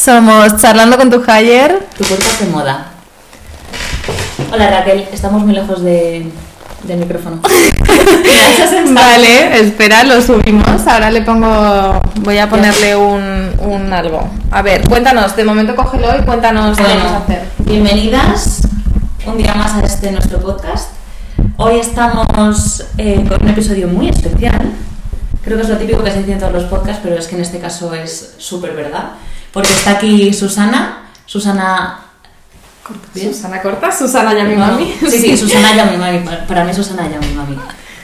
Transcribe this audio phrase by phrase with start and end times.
[0.00, 1.78] Somos Charlando con tu Hire.
[1.98, 2.86] Tu cuerpo de moda.
[4.50, 6.26] Hola Raquel, estamos muy lejos de,
[6.84, 7.42] del micrófono.
[8.94, 10.86] vale, espera, lo subimos.
[10.86, 12.00] Ahora le pongo.
[12.20, 14.26] Voy a ponerle un, un algo.
[14.50, 17.42] A ver, cuéntanos, de momento cógelo y cuéntanos qué vamos a hacer.
[17.58, 18.62] Bienvenidas
[19.26, 20.92] un día más a este nuestro podcast.
[21.58, 24.72] Hoy estamos eh, con un episodio muy especial.
[25.44, 27.34] Creo que es lo típico que se dice en todos los podcasts, pero es que
[27.34, 29.10] en este caso es súper verdad.
[29.52, 31.10] Porque está aquí Susana.
[31.26, 32.00] Susana.
[33.14, 34.92] Susana Corta, Susana ya mi mami.
[35.08, 36.20] Sí, sí, Susana ya mi mami.
[36.48, 37.56] Para mí, Susana ya mi mami.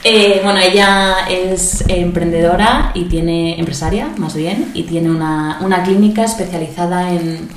[0.03, 6.23] Eh, bueno, ella es emprendedora y tiene, empresaria más bien, y tiene una, una clínica
[6.23, 7.49] especializada en,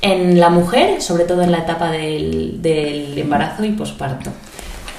[0.00, 4.30] en, la mujer, sobre todo en la etapa del, del embarazo y posparto.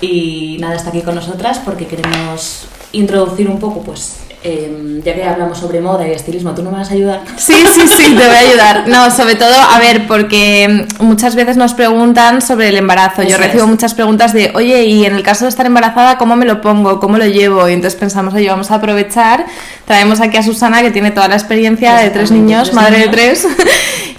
[0.02, 5.24] Y nada, está aquí con nosotras porque queremos introducir un poco pues Em, ya que
[5.24, 7.22] hablamos sobre moda y estilismo, ¿tú no me vas a ayudar?
[7.38, 8.88] Sí, sí, sí, te voy a ayudar.
[8.88, 13.22] No, sobre todo, a ver, porque muchas veces nos preguntan sobre el embarazo.
[13.22, 16.48] Yo recibo muchas preguntas de, oye, y en el caso de estar embarazada, ¿cómo me
[16.48, 17.00] lo pongo?
[17.00, 17.70] ¿Cómo lo llevo?
[17.70, 19.46] Y entonces pensamos, oye, vamos a aprovechar.
[19.86, 23.48] Traemos aquí a Susana, que tiene toda la experiencia de tres niños, madre de tres,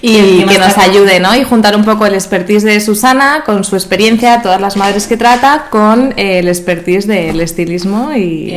[0.05, 1.33] y que nos ayude, ¿no?
[1.33, 5.15] Y juntar un poco el expertise de Susana con su experiencia, todas las madres que
[5.15, 8.11] trata, con el expertise del estilismo.
[8.13, 8.53] Y,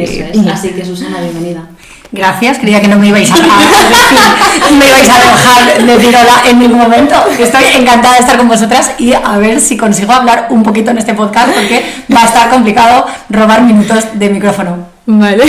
[0.53, 1.69] Así que, Susana, bienvenida.
[2.11, 6.79] Gracias, creía que no me ibais a, me ibais a dejar decir hola en ningún
[6.79, 7.15] momento.
[7.39, 10.99] Estoy encantada de estar con vosotras y a ver si consigo hablar un poquito en
[10.99, 14.96] este podcast porque va a estar complicado robar minutos de micrófono.
[15.07, 15.45] Vale.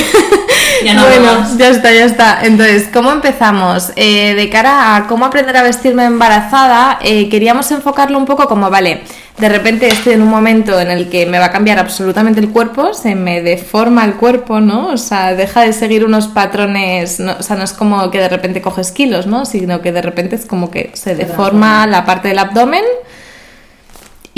[0.84, 2.40] Ya no bueno, ya está, ya está.
[2.44, 3.92] Entonces, ¿cómo empezamos?
[3.96, 8.70] Eh, de cara a cómo aprender a vestirme embarazada, eh, queríamos enfocarlo un poco como,
[8.70, 9.02] vale,
[9.38, 12.50] de repente estoy en un momento en el que me va a cambiar absolutamente el
[12.50, 14.90] cuerpo, se me deforma el cuerpo, ¿no?
[14.90, 18.62] O sea, deja de seguir unos patrones, o sea, no es como que de repente
[18.62, 19.46] coges kilos, ¿no?
[19.46, 22.84] Sino que de repente es como que se deforma la parte del abdomen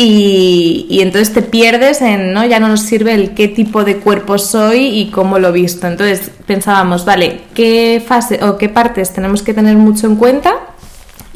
[0.01, 2.45] y, entonces te pierdes en, ¿no?
[2.45, 5.87] Ya no nos sirve el qué tipo de cuerpo soy y cómo lo visto.
[5.87, 10.53] Entonces pensábamos, vale, ¿qué fase o qué partes tenemos que tener mucho en cuenta?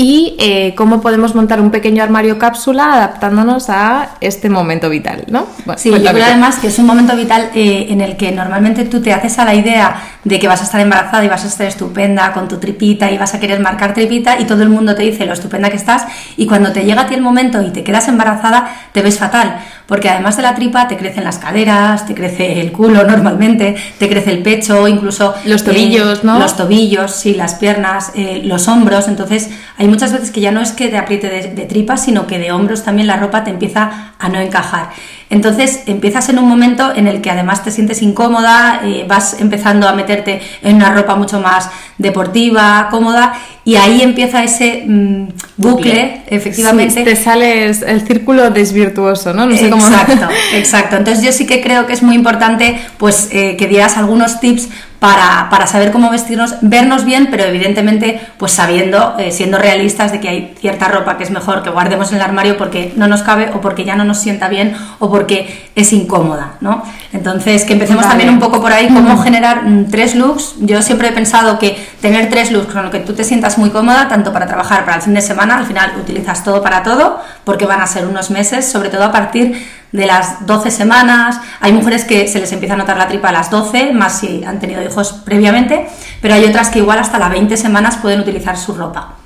[0.04, 5.48] Y eh, cómo podemos montar un pequeño armario cápsula adaptándonos a este momento vital, ¿no?
[5.78, 9.02] sí, yo creo además que es un momento vital eh, en el que normalmente tú
[9.02, 11.68] te haces a la idea de que vas a estar embarazada y vas a estar
[11.68, 15.04] estupenda con tu tripita y vas a querer marcar tripita y todo el mundo te
[15.04, 16.06] dice lo estupenda que estás
[16.36, 19.62] y cuando te llega a ti el momento y te quedas embarazada te ves fatal
[19.88, 24.10] porque además de la tripa te crecen las caderas, te crece el culo normalmente, te
[24.10, 26.40] crece el pecho, incluso los tobillos, eh, ¿no?
[26.40, 29.08] Los tobillos, sí, las piernas, eh, los hombros.
[29.08, 32.26] Entonces hay muchas veces que ya no es que te apriete de, de tripas, sino
[32.26, 34.90] que de hombros también la ropa te empieza a no encajar.
[35.30, 39.88] Entonces empiezas en un momento en el que además te sientes incómoda, eh, vas empezando
[39.88, 43.34] a meterte en una ropa mucho más deportiva, cómoda,
[43.66, 47.04] y ahí empieza ese mm, bucle, efectivamente.
[47.04, 49.46] te sales el círculo desvirtuoso, ¿no?
[49.46, 49.86] no sé cómo...
[49.86, 50.96] Exacto, exacto.
[50.98, 54.68] Entonces yo sí que creo que es muy importante pues eh, que dieras algunos tips
[55.04, 60.30] para, saber cómo vestirnos, vernos bien, pero evidentemente pues sabiendo, eh, siendo realistas de que
[60.30, 63.52] hay cierta ropa que es mejor que guardemos en el armario porque no nos cabe
[63.54, 66.82] o porque ya no nos sienta bien o porque es incómoda, ¿no?
[67.12, 70.56] Entonces, que empecemos también un poco por ahí, cómo generar mm, tres looks.
[70.62, 73.70] Yo siempre he pensado que tener tres looks con lo que tú te sientas muy
[73.70, 77.22] cómoda, tanto para trabajar, para el fin de semana, al final utilizas todo para todo,
[77.44, 81.40] porque van a ser unos meses, sobre todo a partir de las 12 semanas.
[81.60, 84.44] Hay mujeres que se les empieza a notar la tripa a las 12, más si
[84.44, 85.88] han tenido hijos previamente,
[86.24, 89.23] pero hay otras que igual hasta las 20 semanas pueden utilizar su ropa.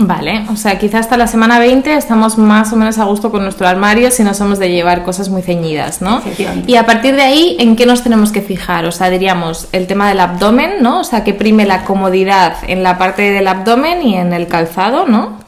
[0.00, 3.42] Vale, o sea, quizás hasta la semana 20 estamos más o menos a gusto con
[3.42, 6.22] nuestro armario si no somos de llevar cosas muy ceñidas, ¿no?
[6.66, 8.86] Y a partir de ahí, ¿en qué nos tenemos que fijar?
[8.86, 11.00] O sea, diríamos el tema del abdomen, ¿no?
[11.00, 15.06] O sea, que prime la comodidad en la parte del abdomen y en el calzado,
[15.06, 15.38] ¿no?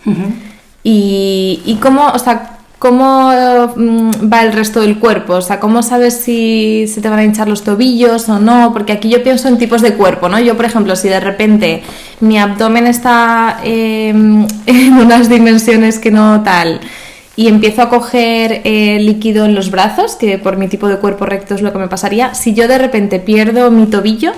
[0.83, 3.31] y, y cómo, o sea, ¿Cómo
[3.77, 5.35] mm, va el resto del cuerpo?
[5.35, 8.73] O sea, ¿cómo sabes si se te van a hinchar los tobillos o no?
[8.73, 10.41] Porque aquí yo pienso en tipos de cuerpo, ¿no?
[10.41, 11.83] Yo, por ejemplo, si de repente
[12.21, 16.81] mi abdomen está em, en unas dimensiones que no tal
[17.37, 21.27] y empiezo a coger eh, líquido en los brazos, que por mi tipo de cuerpo
[21.27, 24.33] recto es lo que me pasaría, si yo de repente pierdo mi tobillo,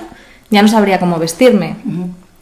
[0.50, 1.76] ya no sabría cómo vestirme.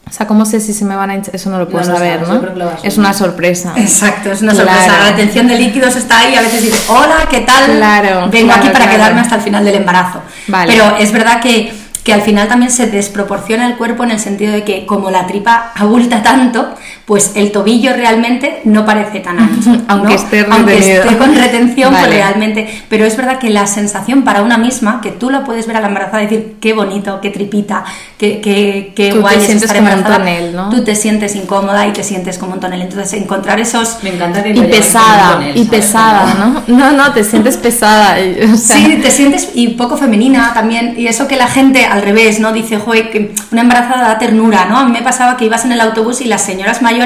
[0.08, 1.36] O sea, ¿cómo sé si se me van a hinchar?
[1.36, 2.42] Eso no lo puedo saber, ¿no?
[2.82, 3.74] es una sorpresa.
[3.76, 4.98] Exacto, es una sorpresa.
[4.98, 7.76] La retención de líquidos está ahí y a veces dices, hola, ¿qué tal?
[7.76, 8.28] Claro.
[8.28, 10.20] Vengo aquí para quedarme hasta el final del embarazo.
[10.48, 10.72] Vale.
[10.72, 14.52] Pero es verdad que, que al final también se desproporciona el cuerpo en el sentido
[14.52, 16.74] de que como la tripa abulta tanto,
[17.10, 19.76] pues el tobillo realmente no parece tan ancho.
[19.88, 22.84] Aunque, esté Aunque esté con retención, pues realmente.
[22.88, 25.80] Pero es verdad que la sensación para una misma, que tú la puedes ver a
[25.80, 27.82] la embarazada y decir, qué bonito, qué tripita,
[28.16, 30.20] qué, qué, qué guay es estar embarazada.
[30.52, 30.70] ¿no?
[30.70, 32.82] Tú te sientes incómoda y te sientes como un tonel.
[32.82, 33.98] Entonces, encontrar esos.
[34.04, 36.62] Me encanta que Y pesada, y pesada, ¿no?
[36.68, 38.18] No, no, te sientes pesada.
[38.56, 40.94] Sí, te sientes y poco femenina también.
[40.96, 42.52] Y eso que la gente al revés, ¿no?
[42.52, 44.78] Dice, joder, que una embarazada da ternura, ¿no?
[44.78, 46.99] A mí me pasaba que ibas en el autobús y las señoras mayores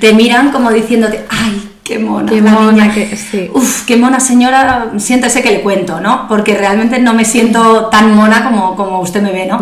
[0.00, 2.30] te miran como diciéndote, ay, qué mona.
[2.30, 3.48] Qué mona, que, sí.
[3.52, 6.26] Uf, qué mona señora, siéntese que le cuento, ¿no?
[6.28, 9.60] Porque realmente no me siento tan mona como, como usted me ve, ¿no?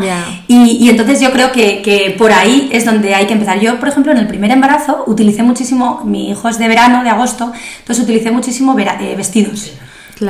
[0.48, 3.60] Y, y, entonces yo creo que, que, por ahí es donde hay que empezar.
[3.60, 7.10] Yo, por ejemplo, en el primer embarazo utilicé muchísimo, mi hijo es de verano, de
[7.10, 9.72] agosto, entonces utilicé muchísimo eh, vestidos.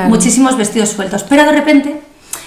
[0.08, 1.25] Muchísimos vestidos sueltos.
[1.25, 2.00] Pero de repente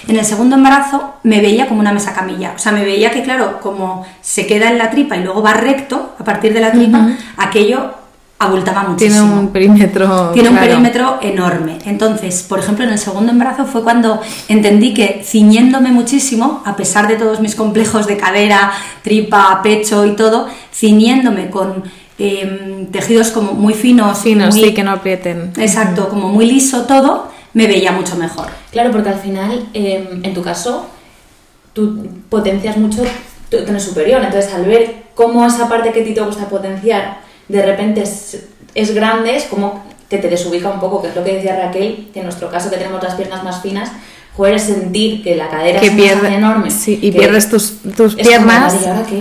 [0.08, 3.22] en el segundo embarazo me veía como una mesa camilla, o sea, me veía que,
[3.22, 6.72] claro, como se queda en la tripa y luego va recto a partir de la
[6.72, 7.92] tripa, aquello
[8.38, 9.26] abultaba muchísimo.
[9.26, 10.30] Tiene un perímetro.
[10.32, 11.78] Tiene un perímetro enorme.
[11.84, 17.06] Entonces, por ejemplo, en el segundo embarazo fue cuando entendí que ciñéndome muchísimo, a pesar
[17.06, 18.72] de todos mis complejos de cadera,
[19.02, 21.82] tripa, pecho y todo, ciñéndome con
[22.18, 24.20] em, tejidos como muy finos.
[24.20, 25.52] Finos, sí, que no aprieten.
[25.58, 28.48] Exacto, como muy liso todo me veía mucho mejor.
[28.70, 30.86] Claro, porque al final, em, en tu caso,
[31.72, 33.02] tú potencias mucho
[33.50, 37.18] tu tono superior, entonces al ver cómo esa parte que a ti te gusta potenciar
[37.48, 41.24] de repente es, es grande, es como que te desubica un poco, que es lo
[41.24, 43.90] que decía Raquel, que en nuestro caso que tenemos las piernas más finas,
[44.38, 46.70] puedes sentir que la cadera que pierde, enorme.
[46.70, 48.72] Sí, y pierdes tus, tus piernas.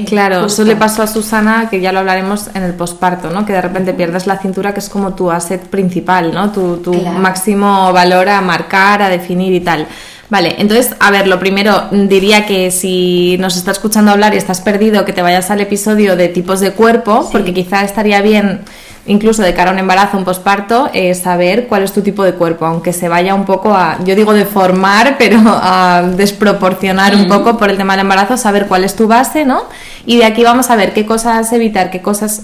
[0.06, 3.44] claro, eso le pasó a Susana, que ya lo hablaremos en el posparto, ¿no?
[3.44, 6.52] Que de repente pierdes la cintura, que es como tu asset principal, ¿no?
[6.52, 9.88] Tu, tu máximo valor a marcar, a definir y tal.
[10.30, 14.62] Vale, entonces, a ver, lo primero, diría que si nos está escuchando hablar y estás
[14.62, 18.62] perdido, que te vayas al episodio de tipos de cuerpo, porque quizá estaría bien
[19.08, 22.34] incluso de cara a un embarazo, un posparto, eh, saber cuál es tu tipo de
[22.34, 27.58] cuerpo, aunque se vaya un poco a, yo digo deformar, pero a desproporcionar un poco
[27.58, 29.64] por el tema del embarazo, saber cuál es tu base, ¿no?
[30.06, 32.44] Y de aquí vamos a ver qué cosas evitar, qué cosas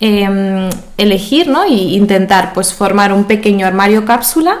[0.00, 1.66] em, elegir, ¿no?
[1.66, 4.60] Y intentar, pues, formar un pequeño armario cápsula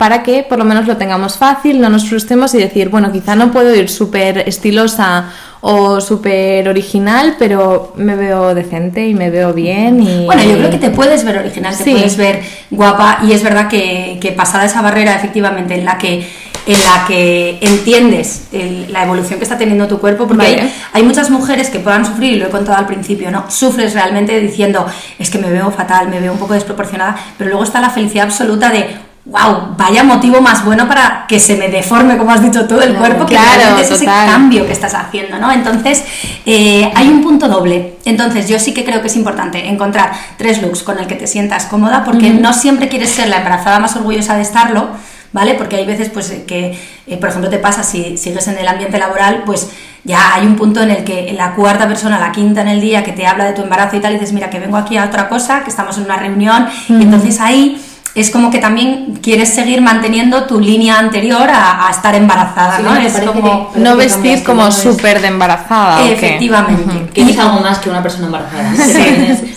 [0.00, 3.36] para que por lo menos lo tengamos fácil, no nos frustremos y decir, bueno, quizá
[3.36, 5.26] no puedo ir súper estilosa
[5.60, 10.02] o súper original, pero me veo decente y me veo bien.
[10.02, 10.24] Y...
[10.24, 13.68] Bueno, yo creo que te puedes ver original, te puedes ver guapa y es verdad
[13.68, 16.26] que, que, pasada esa barrera efectivamente en la que
[16.66, 18.48] en la que entiendes
[18.88, 22.34] la evolución que está teniendo tu cuerpo, porque hay, hay, muchas mujeres que puedan sufrir,
[22.34, 23.50] y lo he contado al principio, ¿no?
[23.50, 24.86] Sufres realmente diciendo,
[25.18, 28.26] es que me veo fatal, me veo un poco desproporcionada, pero luego está la felicidad
[28.26, 32.66] absoluta de, wow, vaya motivo más bueno para que se me deforme, como has dicho
[32.66, 35.52] tú, el cuerpo, que claro, es ese cambio que estás haciendo, ¿no?
[35.52, 36.04] Entonces,
[36.46, 37.96] eh, hay un punto doble.
[38.04, 41.26] Entonces, yo sí que creo que es importante encontrar tres looks con el que te
[41.26, 44.88] sientas cómoda, porque no siempre quieres ser la embarazada más orgullosa de estarlo,
[45.32, 45.54] ¿vale?
[45.54, 48.98] Porque hay veces, pues, que, eh, por ejemplo, te pasa si sigues en el ambiente
[48.98, 49.68] laboral, pues
[50.02, 53.04] ya hay un punto en el que la cuarta persona, la quinta en el día,
[53.04, 55.04] que te habla de tu embarazo y tal, y dices, mira, que vengo aquí a
[55.04, 57.80] otra cosa, que estamos en una reunión, y entonces ahí
[58.14, 62.96] es como que también quieres seguir manteniendo tu línea anterior a, estar embarazada, ¿no?
[62.96, 66.08] Es como no vestir como súper de embarazada.
[66.08, 67.12] Efectivamente.
[67.12, 68.72] Que es algo más que una persona embarazada.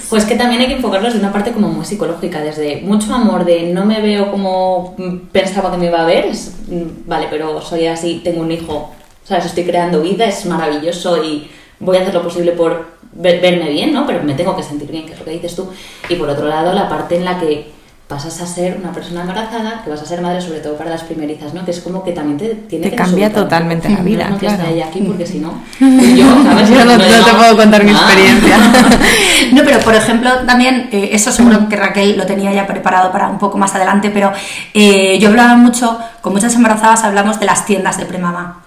[0.09, 3.43] pues que también hay que enfocarlo desde una parte como muy psicológica, desde mucho amor
[3.45, 4.95] de no me veo como
[5.31, 9.45] pensaba que me iba a ver, mm, vale, pero soy así, tengo un hijo, ¿sabes?
[9.45, 14.05] Estoy creando vida, es maravilloso y voy a hacer lo posible por verme bien, ¿no?
[14.05, 15.69] Pero me tengo que sentir bien, que es lo que dices tú.
[16.07, 17.72] Y por otro lado, la parte en la que
[18.07, 21.03] pasas a ser una persona embarazada, que vas a ser madre sobre todo para las
[21.03, 21.63] primerizas, ¿no?
[21.63, 24.63] Que es como que también te tiene te cambia totalmente la vida, no, claro.
[24.63, 27.95] que aquí porque si no, yo, no, te puedo contar mi ah.
[27.95, 28.57] experiencia.
[29.53, 33.29] no, pero por ejemplo también, eh, eso seguro que Raquel lo tenía ya preparado para
[33.29, 34.33] un poco más adelante, pero
[34.73, 38.63] eh, yo hablaba mucho, con muchas embarazadas hablamos de las tiendas de premamá,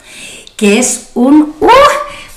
[0.57, 1.55] que es un...
[1.61, 1.67] ¡uh!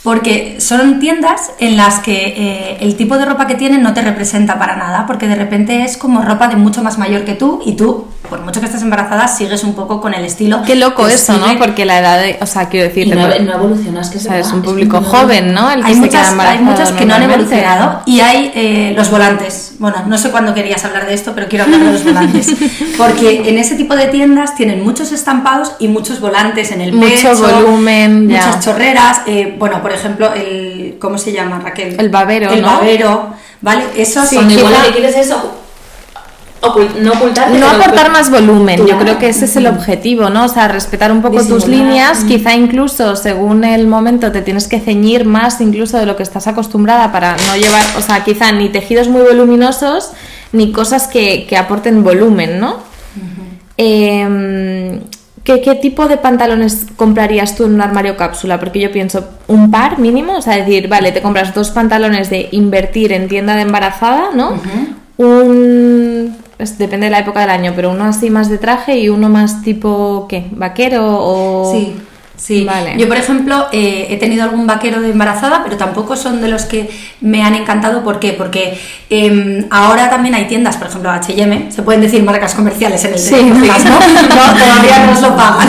[0.04, 4.02] Porque son tiendas en las que eh, el tipo de ropa que tienen no te
[4.02, 7.62] representa para nada, porque de repente es como ropa de mucho más mayor que tú
[7.66, 10.62] y tú, por mucho que estés embarazada, sigues un poco con el estilo.
[10.66, 11.58] Qué loco eso, ¿no?
[11.58, 15.54] Porque la edad, de, o sea, quiero decir, no, evolucionas, que es un público joven,
[15.54, 15.68] ¿no?
[15.68, 19.74] hay, muchas, hay muchos que no han evolucionado y hay eh, los volantes.
[19.80, 22.56] Bueno, no sé cuándo querías hablar de esto, pero quiero hablar de los volantes,
[22.98, 27.36] porque en ese tipo de tiendas tienen muchos estampados y muchos volantes en el Mucho
[27.36, 30.98] volumen, muchas chorreras, eh, bueno, por ejemplo, el.
[31.00, 32.00] ¿Cómo se llama, Raquel?
[32.00, 32.52] El babero.
[32.52, 33.84] El babero, ¿vale?
[33.96, 35.60] Eso sí, igual que quieres eso.
[37.02, 37.58] no ocultarte.
[37.58, 40.46] No aportar más volumen, yo creo que ese es el objetivo, ¿no?
[40.46, 44.80] O sea, respetar un poco tus líneas, quizá incluso según el momento te tienes que
[44.80, 48.70] ceñir más incluso de lo que estás acostumbrada para no llevar, o sea, quizá ni
[48.70, 50.12] tejidos muy voluminosos
[50.52, 52.78] ni cosas que, aporten volumen, ¿no?
[53.78, 55.00] Em,
[55.44, 58.60] ¿qué, tipo de pantalones comprarías tú en un armario cápsula?
[58.60, 62.50] Porque yo pienso, un par mínimo, o sea, decir, vale, te compras dos pantalones de
[62.52, 64.60] invertir en tienda de embarazada, ¿no?
[65.18, 66.36] Un
[66.78, 69.62] depende de la época del año, pero uno así más de traje y uno más
[69.62, 70.48] tipo, ¿qué?
[70.52, 71.72] ¿Vaquero o...?
[71.74, 71.96] Sí.
[72.40, 72.96] Sí, vale.
[72.98, 76.64] yo por ejemplo eh, he tenido algún vaquero de embarazada, pero tampoco son de los
[76.64, 78.02] que me han encantado.
[78.04, 78.34] ¿Por qué?
[78.34, 78.80] Porque
[79.10, 83.20] em, ahora también hay tiendas, por ejemplo HM, se pueden decir marcas comerciales en el
[83.20, 83.56] sí, ¿no?
[83.60, 85.68] todavía no nos lo pagan.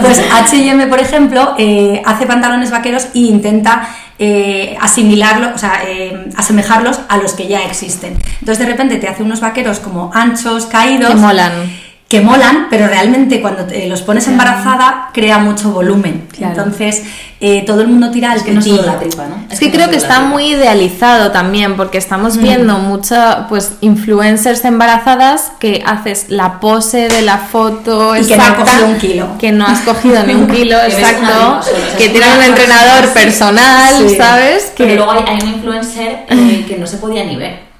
[0.00, 3.88] pues HM, por ejemplo, eh, hace pantalones vaqueros e intenta
[4.18, 8.16] eh, asimilarlo, o sea, eh, asemejarlos a los que ya existen.
[8.40, 11.10] Entonces de repente te hace unos vaqueros como anchos, caídos.
[11.10, 11.81] Que molan
[12.12, 16.28] que molan, pero realmente cuando te los pones embarazada crea mucho volumen.
[16.38, 17.04] Entonces,
[17.40, 19.46] eh, todo el mundo tira al que no solo la tripa, ¿no?
[19.50, 22.42] Es, que, creo que está muy idealizado también, porque estamos mm.
[22.42, 28.42] viendo muchas pues influencers embarazadas que haces la pose de la foto y que no
[28.42, 29.28] has cogido un kilo.
[29.38, 31.60] Que no has cogido ni un kilo, exacto.
[31.96, 34.64] que tiene un entrenador personal, ¿sabes?
[34.76, 34.84] Que...
[34.84, 37.72] Pero luego hay, un influencer eh, que no se podía ni ver.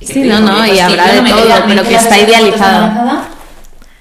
[0.00, 3.33] Sí, no, no, y pues habrá de todo, pero que está idealizado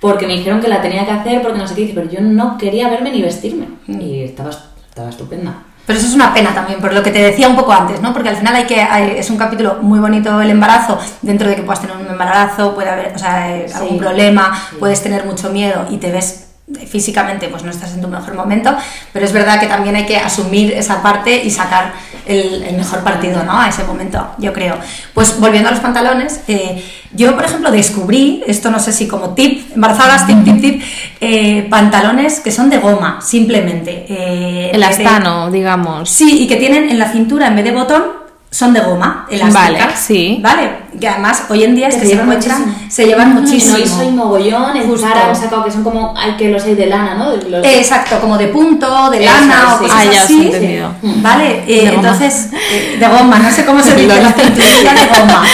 [0.04, 2.58] porque me dijeron que la tenía que hacer, porque no sé qué, pero yo no
[2.58, 3.70] quería verme ni vestirme.
[3.88, 4.02] Mm.
[4.02, 5.54] Y estaba, estaba estupenda.
[5.86, 8.12] Pero eso es una pena también, por lo que te decía un poco antes, ¿no?
[8.12, 8.86] Porque al final hay que
[9.18, 12.90] es un capítulo muy bonito el embarazo, dentro de que puedas tener un embarazo, puede
[12.90, 16.48] haber o sea, eh, algún problema, puedes tener mucho miedo y te ves
[16.86, 18.76] físicamente pues no estás en tu mejor momento,
[19.14, 21.94] pero es verdad que también hay que asumir esa parte y sacar
[22.26, 23.60] el, mejor partido ¿no?
[23.60, 24.78] a ese momento, yo creo.
[25.14, 29.34] Pues volviendo a los pantalones, eh, yo por ejemplo descubrí, esto no sé si como
[29.34, 30.82] tip, embarazadas, tip, tip, tip,
[31.22, 34.06] eh, pantalones que son de goma, simplemente.
[34.10, 36.10] Eh, Elastano, digamos.
[36.10, 38.23] Sí, y que tienen en la cintura en vez de botón
[38.54, 39.62] son de goma elástica.
[39.62, 40.40] Vale, sí.
[40.40, 40.70] Vale,
[41.00, 42.40] que además hoy en día se, llevan
[42.88, 43.78] se llevan muchísimo.
[43.78, 46.76] No, y soy mogollón, en Zara han sacado que son como, hay que los hay
[46.76, 47.34] de lana, ¿no?
[47.64, 50.46] Exacto, como de punto, de lana o cosas ah, ya así.
[50.46, 50.94] entendido.
[51.02, 54.08] Vale, eh, entonces, eh, de goma, no sé cómo se dice,
[54.84, 55.44] la de goma.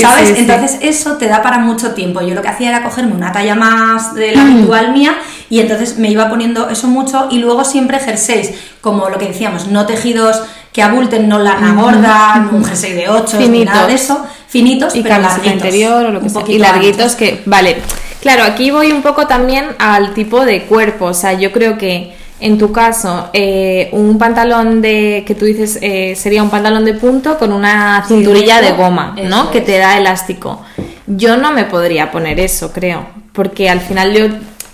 [0.00, 0.36] ¿Sabes?
[0.36, 2.20] entonces eso te da para mucho tiempo.
[2.20, 5.16] Yo lo que hacía era cogerme una talla más de la habitual mía
[5.48, 8.50] y entonces me iba poniendo eso mucho y luego siempre jerseys,
[8.80, 10.42] como lo que decíamos, no tejidos
[10.76, 15.02] que abulten, no lana gorda, un jersey de 8, ni nada de eso, finitos, y
[15.02, 15.54] pero larguitos.
[15.54, 16.42] interior o lo que sea.
[16.46, 17.78] Y larguitos que, vale.
[18.20, 22.14] Claro, aquí voy un poco también al tipo de cuerpo, o sea, yo creo que
[22.40, 26.92] en tu caso, eh, un pantalón de que tú dices eh, sería un pantalón de
[26.92, 29.50] punto con una cinturilla de goma, ¿no?
[29.50, 30.60] Que te da elástico.
[31.06, 34.26] Yo no me podría poner eso, creo, porque al final yo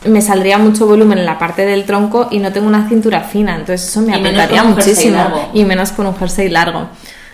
[0.05, 3.55] me saldría mucho volumen en la parte del tronco y no tengo una cintura fina,
[3.55, 6.89] entonces eso me apretaría muchísimo y menos con un jersey largo.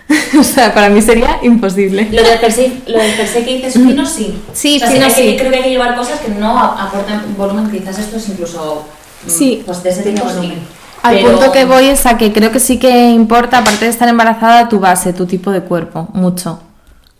[0.39, 2.09] o sea, para mí sería imposible.
[2.11, 4.41] Lo del jersey, lo del jersey que dices fino sí.
[4.53, 5.35] Sí, fino sí.
[5.37, 8.85] creo que hay que llevar cosas que no aporten volumen, quizás esto es incluso
[9.25, 9.63] mm, sí.
[9.65, 10.59] pues de ese tipo volumen.
[11.03, 14.09] Al punto que voy es a que creo que sí que importa, aparte de estar
[14.09, 16.59] embarazada, tu base, tu tipo de cuerpo, mucho,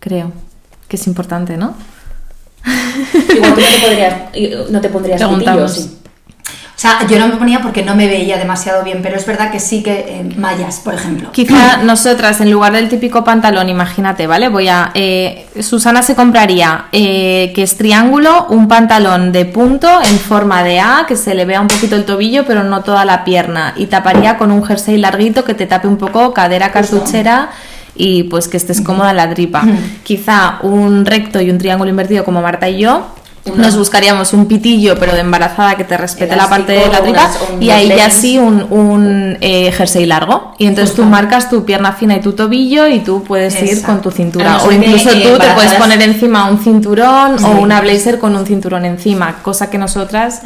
[0.00, 0.32] creo,
[0.86, 1.74] que es importante, ¿no?
[2.64, 6.00] Igual tú no te, podrías, no te pondrías sí.
[6.80, 9.50] O sea, yo no me ponía porque no me veía demasiado bien, pero es verdad
[9.50, 11.30] que sí que eh, mallas, por ejemplo.
[11.30, 14.48] Quizá nosotras, en lugar del típico pantalón, imagínate, ¿vale?
[14.48, 14.90] Voy a.
[14.94, 20.80] Eh, Susana se compraría, eh, que es triángulo, un pantalón de punto en forma de
[20.80, 23.74] A, que se le vea un poquito el tobillo, pero no toda la pierna.
[23.76, 27.50] Y taparía con un jersey larguito que te tape un poco, cadera cartuchera
[27.94, 29.62] y pues que estés cómoda en la tripa.
[30.02, 33.06] Quizá un recto y un triángulo invertido como Marta y yo
[33.56, 37.30] nos buscaríamos un pitillo, pero de embarazada que te respete la parte de la tripa
[37.58, 40.54] y ahí ya sí un, un eh, jersey largo.
[40.58, 44.02] Y entonces tú marcas tu pierna fina y tu tobillo y tú puedes ir con
[44.02, 44.58] tu cintura.
[44.62, 48.84] o incluso tú te puedes poner encima un cinturón o una blazer con un cinturón
[48.84, 50.42] encima, cosa que nosotras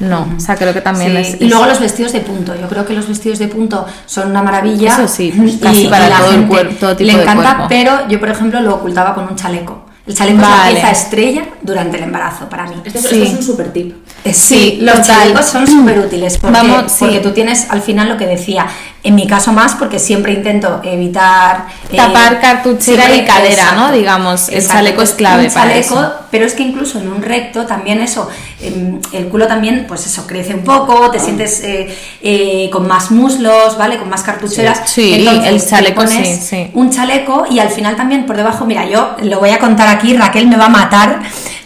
[0.00, 0.26] no.
[0.36, 2.54] O sea, creo que también es, Y luego los vestidos de punto.
[2.54, 4.94] Yo creo que los vestidos de punto son una maravilla.
[4.94, 9.14] Eso sí, casi para todo el cuerpo, Le encanta, pero yo, por ejemplo, lo ocultaba
[9.14, 9.81] con un chaleco.
[10.06, 12.74] El chaleco es la pieza estrella durante el embarazo para mí.
[12.84, 13.94] Este, es un super tip.
[14.24, 18.16] Eh, sí, los chalecos son súper útiles porque, Vamos, porque tú tienes al final lo
[18.16, 18.68] que decía,
[19.02, 23.90] en mi caso más porque siempre intento evitar eh, tapar cartuchera y cadera, ¿no?
[23.90, 26.12] Digamos, el chaleco es clave para eso.
[26.30, 30.26] Pero es que incluso en un recto también eso, em, el culo también, pues eso
[30.26, 31.20] crece un poco, te ah.
[31.20, 33.98] sientes eh, con más muslos, ¿vale?
[33.98, 34.82] Con más cartucheras.
[34.86, 36.70] Sí, Entonces, el chaleco sí, sí.
[36.74, 40.16] Un chaleco y al final también por debajo, mira, yo lo voy a contar aquí,
[40.16, 41.22] Raquel me va a matar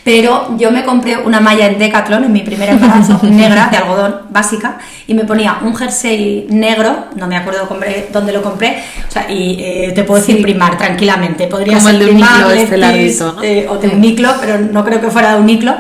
[0.06, 4.20] pero yo me compré una malla en Decathlon en mi primer embarazo, negra, de algodón,
[4.30, 7.68] básica, y me ponía un jersey negro, no me acuerdo
[8.12, 11.98] dónde lo compré, o sea, y eh, te puedo decir primar tranquilamente, podría ser el
[11.98, 15.74] de Uniqlo, este ladito, eh, o de Uniqlo, pero no creo que fuera de Uniqlo,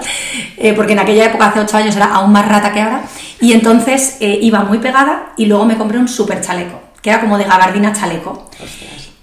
[0.56, 3.02] eh, porque en aquella época, hace ocho años, era aún más rata que ahora,
[3.40, 7.38] y entonces iba muy pegada y luego me compré un super chaleco, que era como
[7.38, 8.50] de gabardina chaleco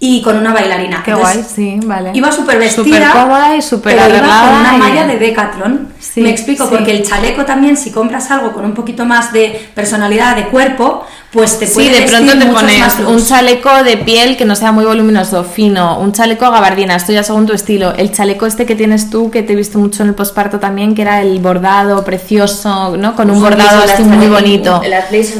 [0.06, 1.02] y con una bailarina.
[1.02, 2.10] Qué guay, sí, vale.
[2.12, 3.08] Iba súper vestida.
[3.08, 4.50] Súper cómoda y súper arreglada.
[4.50, 5.88] con una malla de Decathlon.
[6.16, 10.36] Me explico, porque el chaleco también, si compras algo con un poquito más de personalidad,
[10.36, 14.44] de cuerpo, pues te puede Sí, de pronto te pones un chaleco de piel que
[14.44, 17.92] no sea muy voluminoso, fino, un chaleco gabardina, esto ya según tu estilo.
[17.94, 20.94] El chaleco este que tienes tú, que te he visto mucho en el posparto también,
[20.94, 23.16] que era el bordado precioso, ¿no?
[23.16, 24.80] Con un bordado así muy bonito.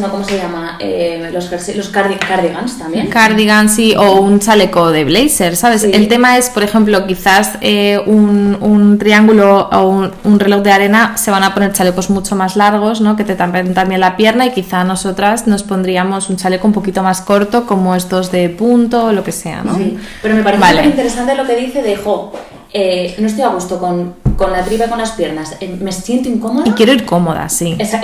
[0.00, 0.10] ¿no?
[0.10, 0.76] ¿Cómo se llama?
[0.80, 3.06] Eh, los, los cardigans también.
[3.06, 5.84] Cardigans, sí, o un chaleco de blazer, ¿sabes?
[5.84, 10.72] El tema es, por ejemplo, quizás eh, un, un, triángulo o un, un, reloj de
[10.72, 13.14] arena se van a poner chalecos mucho más largos, ¿no?
[13.14, 16.72] Que te tapen también la pierna y quizá nosotras nos pondríamos pondríamos un chaleco un
[16.72, 19.76] poquito más corto, como estos de punto o lo que sea, ¿no?
[19.76, 22.32] Sí, pero me parece muy interesante lo que dice de, jo,
[22.72, 26.30] eh, no estoy a gusto con, con la tripa con las piernas, eh, me siento
[26.30, 26.66] incómoda.
[26.66, 27.76] Y quiero ir cómoda, sí.
[27.78, 27.98] eso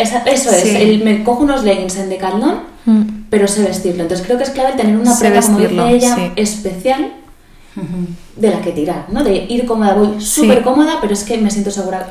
[0.50, 3.02] es, me cojo unos leggings en Decathlon, mm.
[3.30, 4.02] pero sé vestirlo.
[4.02, 7.14] Entonces creo que es clave tener una prenda, como dice ella, especial
[8.36, 9.24] de la que tirar, ¿no?
[9.24, 12.06] De ir cómoda, voy súper cómoda, pero es que me siento segura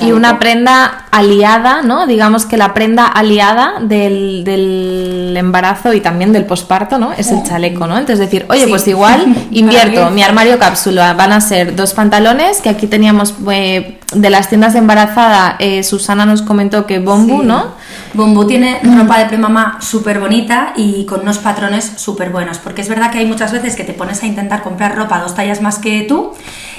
[0.00, 2.06] y una prenda aliada, ¿no?
[2.06, 7.12] Digamos que la prenda aliada del, del embarazo y también del posparto, ¿no?
[7.12, 7.98] Es el chaleco, ¿no?
[7.98, 12.68] Entonces decir, oye, pues igual invierto mi armario cápsula, van a ser dos pantalones, que
[12.68, 17.72] aquí teníamos eh, de las tiendas de embarazada, eh, Susana nos comentó que Bombu, ¿no?
[18.14, 22.88] Bombu tiene ropa de premamá súper bonita y con unos patrones súper buenos, porque es
[22.88, 25.80] verdad que hay muchas veces que te pones a intentar comprar ropa dos tallas más
[25.80, 26.32] que tú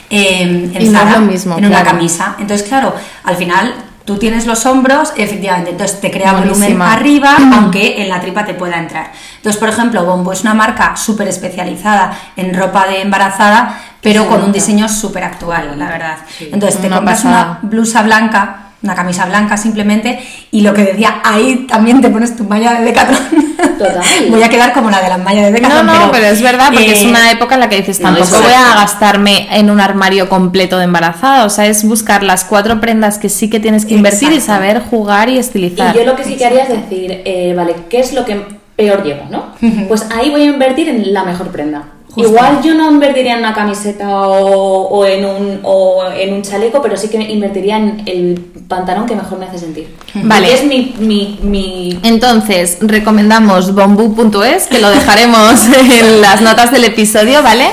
[0.10, 2.36] en en una camisa.
[2.40, 3.74] Entonces, claro, al final
[4.06, 8.56] tú tienes los hombros, efectivamente, entonces te crea volumen arriba, aunque en la tripa te
[8.56, 9.12] pueda entrar.
[9.36, 14.42] Entonces, por ejemplo, Bombo es una marca súper especializada en ropa de embarazada, pero con
[14.44, 16.18] un diseño súper actual, la verdad.
[16.40, 20.20] Entonces, te compras una blusa blanca una camisa blanca simplemente
[20.52, 24.04] y lo que decía ahí también te pones tu malla de Decathlon Total.
[24.30, 26.68] voy a quedar como la de las mallas de Decathlon no, no, pero, es verdad
[26.72, 29.82] porque es eh, una época en la que dices tampoco voy a gastarme en un
[29.82, 33.86] armario completo de embarazada o sea es buscar las cuatro prendas que sí que tienes
[33.86, 36.70] que invertir y saber jugar y estilizar y yo lo que sí que haría es
[36.70, 38.42] decir eh, vale, ¿qué es lo que
[38.78, 39.24] peor llevo?
[39.30, 39.56] ¿no?
[39.90, 41.84] pues ahí voy a invertir en la mejor prenda
[42.16, 46.98] Igual yo no invertiría en una camiseta o, en un, o en un chaleco, pero
[46.98, 49.96] sí que invertiría en el pantalón que mejor me hace sentir.
[50.14, 50.54] Vale.
[50.54, 52.00] es mi, mi, mi...
[52.04, 57.68] Entonces, recomendamos bombu.es, que lo dejaremos en las notas del episodio, ¿vale?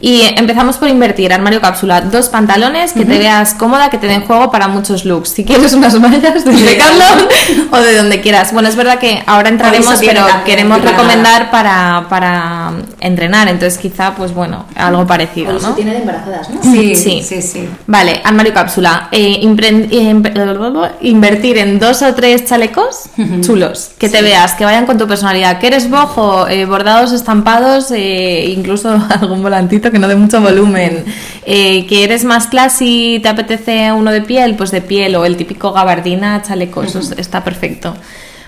[0.00, 4.22] Y empezamos por invertir, armario cápsula, dos pantalones que te veas cómoda, que te den
[4.22, 5.30] juego para muchos looks.
[5.30, 7.28] Si quieres unas mallas de Carlos
[7.70, 8.52] o de donde quieras.
[8.52, 14.32] Bueno, es verdad que ahora entraremos, pero queremos recomendar para, para entrenar, entonces quizá, pues
[14.32, 15.74] bueno, algo parecido, ¿no?
[15.74, 16.62] tiene de embarazadas, ¿no?
[16.62, 17.42] Sí, sí, sí.
[17.42, 17.68] sí.
[17.86, 19.08] Vale, armario cápsula.
[19.12, 23.04] Eh, eh, invertir en dos o tres chalecos
[23.42, 27.90] chulos, que te veas, que vayan con tu personalidad, que eres bojo, eh, bordados, estampados,
[27.90, 31.04] incluso algún volantito que no dé mucho volumen.
[31.44, 35.24] Eh, que eres más classy y te apetece uno de piel, pues de piel o
[35.24, 37.96] el típico gabardina, chaleco, eso está perfecto.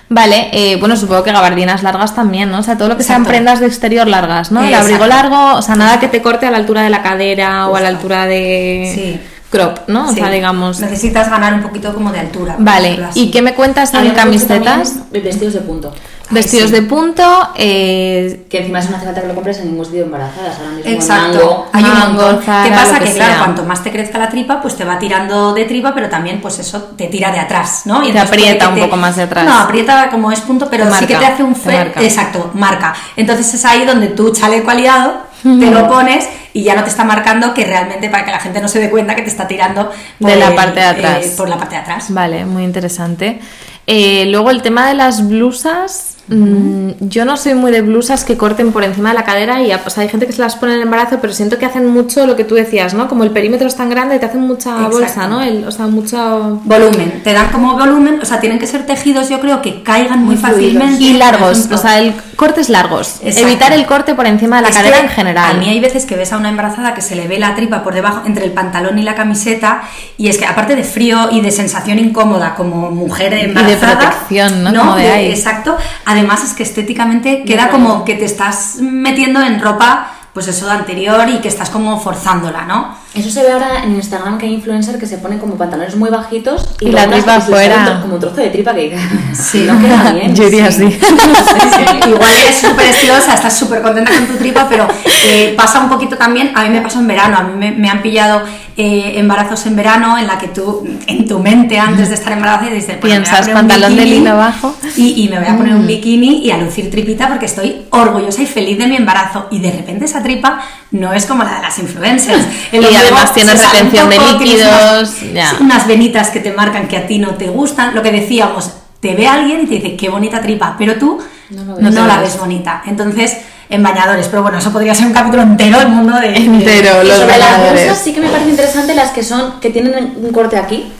[0.09, 2.59] Vale, eh, bueno, supongo que gabardinas largas también, ¿no?
[2.59, 4.63] O sea, todo lo que sean prendas de exterior largas, ¿no?
[4.63, 7.67] El abrigo largo, o sea, nada que te corte a la altura de la cadera
[7.67, 8.91] o a la altura de...
[8.93, 9.19] Sí
[9.53, 10.09] crop, ¿no?
[10.09, 10.79] O sea, digamos.
[10.79, 12.55] Necesitas ganar un poquito como de altura.
[12.57, 14.95] Vale, ¿y qué me cuentas de camisetas?
[15.11, 15.93] Vestidos de punto.
[16.29, 17.23] Vestidos de punto.
[17.55, 18.45] Eh...
[18.49, 20.57] Que encima es una falta que lo compres en ningún sitio embarazadas.
[20.57, 21.67] Ahora mismo Exacto.
[21.71, 22.99] Hay un ¿Qué pasa?
[22.99, 26.09] Que, claro, cuanto más te crezca la tripa, pues te va tirando de tripa, pero
[26.09, 28.03] también, pues eso te tira de atrás, ¿no?
[28.07, 29.45] Y te aprieta un poco más de atrás.
[29.45, 31.91] No, aprieta como es punto, pero sí que te hace un fe.
[31.97, 32.93] Exacto, marca.
[33.15, 37.03] Entonces es ahí donde tú chaleco aliado te lo pones y ya no te está
[37.03, 39.91] marcando que realmente para que la gente no se dé cuenta que te está tirando
[40.19, 41.25] de la parte de atrás.
[41.25, 42.05] Eh, por la parte de atrás.
[42.09, 43.39] Vale, muy interesante.
[43.85, 46.12] Eh, luego el tema de las blusas.
[46.27, 49.73] Mm, yo no soy muy de blusas que corten por encima de la cadera y
[49.83, 52.25] pues, hay gente que se las pone en el embarazo, pero siento que hacen mucho
[52.25, 53.09] lo que tú decías, ¿no?
[53.09, 55.41] Como el perímetro es tan grande, te hacen mucha bolsa, ¿no?
[55.67, 57.21] o sea, mucho volumen.
[57.23, 60.37] Te dan como volumen, o sea, tienen que ser tejidos, yo creo que caigan muy,
[60.37, 61.03] fácilmente.
[61.03, 63.19] Y largos, o sea, el cortes largos.
[63.21, 65.55] Evitar el corte por encima de la cadera en general.
[65.55, 67.83] A mí hay veces que ves a una embarazada que se le ve la tripa
[67.83, 69.83] por debajo, entre el pantalón y la camiseta,
[70.17, 73.71] y es que aparte de frío y de sensación incómoda como mujer embarazada.
[73.71, 74.97] Y de protección, ¿no?
[74.97, 75.77] exacto.
[76.13, 81.27] Además es que estéticamente queda como que te estás metiendo en ropa pues eso anterior
[81.29, 82.95] y que estás como forzándola, ¿no?
[83.13, 86.09] Eso se ve ahora en Instagram que hay influencers que se ponen como pantalones muy
[86.09, 87.99] bajitos y, la tripa afuera.
[88.01, 88.97] Como un trozo de tripa que
[89.33, 89.67] sí.
[89.67, 90.35] no queda bien.
[90.35, 90.85] Yo diría así.
[92.07, 96.17] Igual eres súper estilosa, estás súper contenta con tu tripa, pero eh, pasa un poquito
[96.17, 98.43] también, a mí me pasa en verano, a mí me, han pillado
[98.75, 102.71] eh, embarazos en verano en la que tú, en tu mente antes de estar embarazada,
[102.71, 105.87] dices, pues piensas pantalón de lino abajo y, me voy a poner un mm.
[105.87, 109.71] bikini y a lucir tripita porque estoy orgullosa y feliz de mi embarazo y de
[109.71, 110.59] repente esa tripa
[110.89, 112.45] no es como la de las influencers.
[112.71, 115.17] y además tienes retención de líquidos,
[115.59, 117.93] unas, venitas que te marcan que a ti no te gustan.
[117.93, 121.19] Lo que decíamos, te ve alguien y te dice qué bonita tripa, pero tú
[121.51, 122.83] no, la ves bonita.
[122.85, 123.37] Entonces,
[123.69, 126.35] en bañadores, pero bueno, eso podría ser un capítulo entero, el mundo de...
[126.35, 130.15] Entero, los sobre las bolsas sí que me parece interesante las que son, que tienen
[130.17, 130.91] un corte aquí,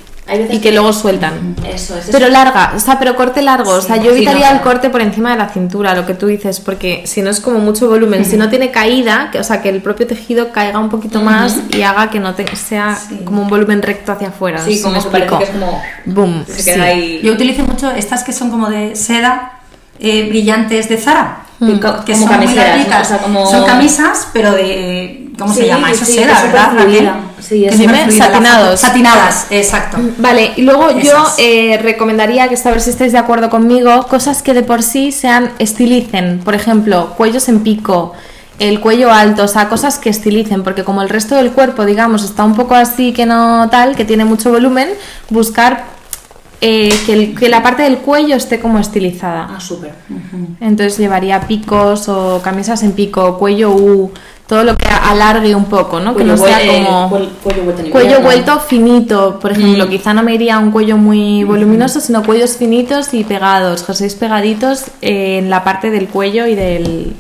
[0.50, 1.56] y que, luego sueltan.
[1.68, 3.72] Eso, es Pero larga, o sea, pero corte largo.
[3.72, 6.62] o sea, yo evitaría el corte por encima de la cintura, lo que tú dices,
[6.62, 8.24] porque si no es como mucho volumen.
[8.24, 11.60] Si no tiene caída, que, o sea, que el propio tejido caiga un poquito más
[11.72, 14.64] y haga que no sea como un volumen recto hacia afuera.
[14.64, 15.82] Sí, como que es como.
[16.06, 16.46] Boom.
[17.22, 19.60] Yo utilizo mucho estas que son como de seda,
[20.00, 21.44] eh, brillantes de Zara.
[22.06, 23.08] Que son camisas,
[23.50, 25.20] Son camisas, pero de.
[25.38, 25.92] ¿Cómo se llama?
[25.92, 27.16] Eso seda, ¿verdad?
[27.40, 27.76] Sí, es
[28.18, 28.80] satinados.
[28.80, 29.98] Satinadas, exacto.
[29.98, 34.06] Mm, vale, y luego yo eh, recomendaría que, a ver si estáis de acuerdo conmigo,
[34.08, 36.40] cosas que de por sí sean estilicen.
[36.40, 38.14] Por ejemplo, cuellos en pico,
[38.60, 42.24] el cuello alto, o sea, cosas que estilicen, porque como el resto del cuerpo, digamos,
[42.24, 44.90] está un poco así que no tal, que tiene mucho volumen,
[45.30, 45.93] buscar
[46.66, 49.50] eh, que, que, la parte del cuello esté como estilizada.
[49.54, 49.92] Ah, súper.
[50.62, 54.14] Entonces llevaría picos o camisas en pico, cuello U,
[54.48, 56.16] todo lo que alargue un poco, ¿no?
[56.16, 57.10] que no sea como
[57.92, 59.90] cuello, vuelto, finito, por ejemplo, mm.
[59.90, 64.16] quizá no me iría a un cuello muy voluminoso, sino cuellos finitos y pegados, jerseys
[64.16, 67.14] pegaditos en la parte del cuello y del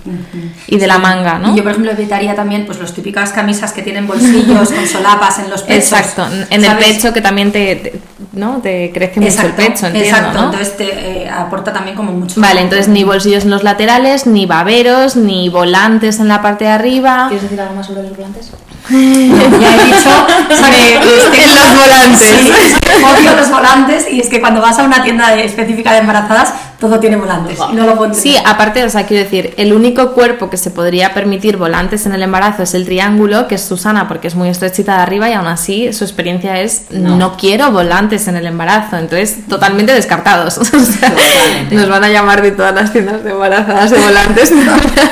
[0.68, 1.54] y de la manga, ¿no?
[1.54, 5.40] Y yo por ejemplo evitaría también pues los típicas camisas que tienen bolsillos con solapas
[5.40, 5.92] en los pechos.
[5.92, 8.02] Exacto, en el pecho que también te,
[8.34, 8.60] ¿no?
[8.62, 12.42] te crece mucho el pecho, entiendo, Exacto, entonces te eh, aporta también como mucho.
[12.42, 16.72] Vale, entonces ni bolsillos en los laterales, ni baberos, ni volantes en la parte de
[16.72, 18.52] arriba ¿Quieres decir algo más sobre los volantes?
[18.90, 20.10] ya he dicho
[21.32, 22.76] que los volantes.
[23.20, 27.00] odio los volantes y es que cuando vas a una tienda específica de embarazadas todo
[27.00, 30.58] tiene volantes y no lo Sí, aparte, o sea, quiero decir, el único cuerpo que
[30.58, 34.36] se podría permitir volantes en el embarazo es el triángulo, que es Susana porque es
[34.36, 38.46] muy estrechita de arriba y aún así su experiencia es no, quiero volantes en el
[38.46, 40.60] embarazo, entonces totalmente descartados.
[41.72, 44.52] nos van a llamar de todas las tiendas de embarazadas de volantes.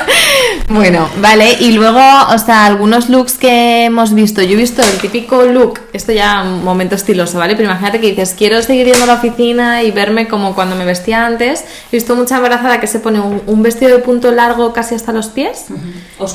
[0.68, 4.98] bueno, vale, y luego, o sea, algunos looks que hemos visto, yo he visto el
[4.98, 7.56] típico look, esto ya un momento estiloso, ¿vale?
[7.56, 10.84] Pero imagínate que dices, quiero seguir yendo a la oficina y verme como cuando me
[10.84, 14.94] vestía antes He visto mucha embarazada que se pone un, vestido de punto largo casi
[14.94, 15.66] hasta los pies,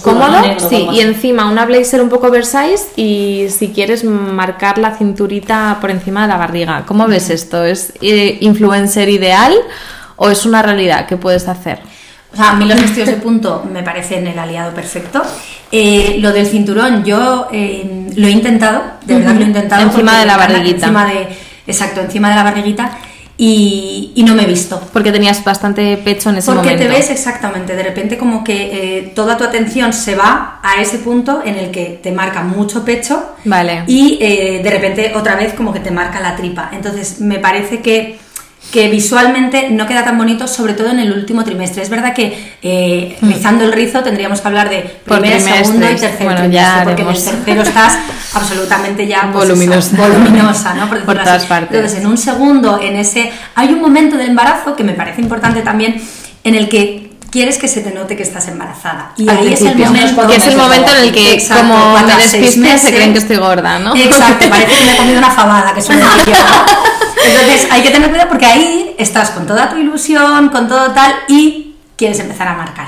[0.04, 5.78] cómodo, sí, y encima una blazer un poco oversize y si quieres marcar la cinturita
[5.82, 6.84] por encima de la barriga.
[6.86, 7.64] ¿Cómo ves esto?
[7.66, 9.54] ¿Es eh, influencer ideal
[10.16, 11.80] o es una realidad que puedes hacer?
[12.34, 15.22] O sea, a mí los vestidos de punto me parecen el aliado perfecto.
[15.72, 19.82] Eh, lo del cinturón, yo eh, lo he intentado, de verdad lo he intentado.
[19.84, 20.88] Encima de la barriguita.
[20.88, 21.28] Encima de,
[21.66, 22.98] exacto, encima de la barriguita
[23.38, 24.82] y, no me he visto.
[24.92, 26.70] Porque tenías bastante pecho en ese momento.
[26.70, 30.82] Porque te ves exactamente, de repente como que eh, toda tu atención se va a
[30.82, 33.84] ese punto en el que te marca mucho pecho vale.
[33.88, 36.72] y eh, de repente otra vez como que te marca la tripa.
[36.74, 38.20] Entonces me parece que
[38.72, 41.82] que visualmente no queda tan bonito, sobre todo en el último trimestre.
[41.84, 43.28] Es verdad que eh, hmm.
[43.28, 47.08] rizando el rizo tendríamos que hablar de primer, segundo y tercer bueno, trimestre, porque en
[47.08, 47.98] el tercero estás
[48.34, 50.90] absolutamente ya pues voluminosa, voluminosa ¿no?
[50.90, 51.78] Por, todas partes.
[51.78, 55.62] Entonces, en un segundo, en ese hay un momento del embarazo que me parece importante
[55.62, 56.02] también,
[56.44, 59.12] en el que quieres que se te note que estás embarazada.
[59.18, 60.30] Y ahí es el momento.
[60.30, 63.96] es el momento en el que, como me despiste, se creen que estoy gorda, ¿no?
[63.96, 66.06] Exacto, parece que me he comido una fabada, que suena
[67.26, 71.14] Entonces hay que tener cuidado porque ahí estás con toda tu ilusión, con todo tal
[71.28, 72.88] y quieres empezar a marcar.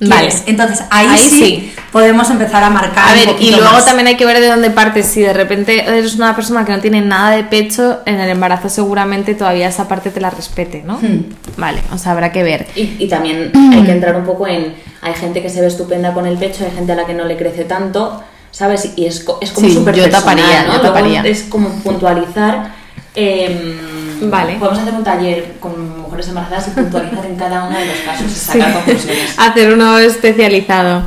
[0.00, 0.28] Vale.
[0.46, 3.08] Entonces ahí, sí, podemos empezar a marcar.
[3.08, 5.06] A ver, y luego también hay que ver de dónde partes.
[5.06, 8.68] Si de repente eres una persona que no tiene nada de pecho, en el embarazo
[8.68, 10.98] seguramente todavía esa parte te la respete, ¿no?
[10.98, 11.24] Hmm.
[11.56, 12.66] Vale, o sea, habrá que ver.
[12.74, 14.74] Y, también hay que entrar un poco en.
[15.00, 17.24] Hay gente que se ve estupenda con el pecho, hay gente a la que no
[17.24, 18.92] le crece tanto, ¿sabes?
[18.96, 20.74] Y es, es como súper yo taparía, ¿no?
[20.74, 21.22] Yo taparía.
[21.22, 22.83] es como puntualizar.
[23.14, 23.78] Eh,
[24.22, 24.56] vale.
[24.56, 28.26] Podemos hacer un taller con mujeres embarazadas y puntualizar en cada uno de los casos
[28.26, 29.34] y sacar conclusiones.
[29.38, 31.02] Hacer uno especializado.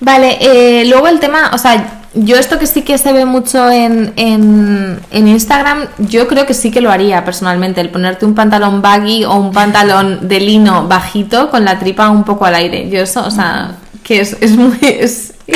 [0.00, 3.70] Vale, eh, luego el tema, o sea, yo esto que sí que se ve mucho
[3.70, 8.34] en, en, en, Instagram, yo creo que sí que lo haría personalmente, el ponerte un
[8.34, 12.88] pantalón baggy o un pantalón de lino bajito con la tripa un poco al aire.
[12.90, 14.78] Yo eso, o sea, que es, es muy...
[14.82, 15.32] Es...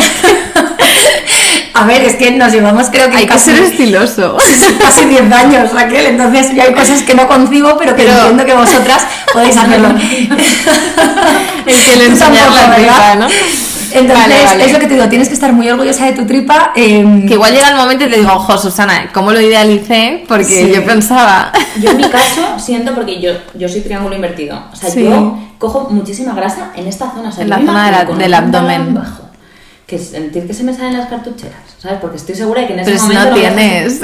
[1.78, 3.18] A ver, es que nos llevamos, creo que.
[3.18, 4.36] Hay casi, que ser estiloso.
[4.80, 6.06] Casi 10 años, Raquel.
[6.06, 9.90] Entonces, ya hay cosas que no concibo, pero que entiendo que vosotras podéis hacerlo.
[11.66, 13.28] el que le enseña la tripa, ¿no?
[13.90, 16.72] Entonces, es lo que te digo, tienes que estar muy orgullosa de tu tripa.
[16.74, 20.24] Em, que igual llega el momento y te digo, ojo, Susana, ¿cómo lo idealicé?
[20.26, 21.52] Porque yo pensaba.
[21.80, 24.60] Yo en mi caso siento, porque yo, yo soy triángulo invertido.
[24.72, 27.32] O sea, yo cojo muchísima grasa en esta zona.
[27.38, 28.94] en la zona del abdomen.
[28.94, 29.28] Bajo
[29.88, 31.98] que sentir que se me salen las cartucheras, ¿sabes?
[32.00, 34.00] Porque estoy segura de que en ese momento no tienes.